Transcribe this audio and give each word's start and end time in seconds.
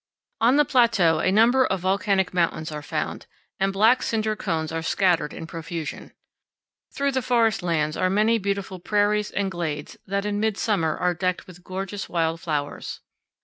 On 0.39 0.55
the 0.55 0.65
plateau 0.65 1.19
a 1.19 1.31
number 1.31 1.63
of 1.67 1.81
volcanic 1.81 2.33
mountains 2.33 2.71
are 2.71 2.81
found, 2.81 3.27
and 3.59 3.71
black 3.71 4.01
cinder 4.01 4.35
cones 4.35 4.71
are 4.71 4.81
scattered 4.81 5.31
in 5.31 5.45
profusion. 5.45 6.11
Through 6.91 7.11
the 7.11 7.21
forest 7.21 7.61
lands 7.61 7.95
are 7.95 8.09
many 8.09 8.39
beautiful 8.39 8.79
prairies 8.79 9.29
and 9.29 9.51
glades 9.51 9.97
that 10.07 10.25
in 10.25 10.39
midsummer 10.39 10.97
are 10.97 11.13
decked 11.13 11.45
with 11.45 11.63
gorgeous 11.63 12.09
wild 12.09 12.41
flowers. 12.41 13.01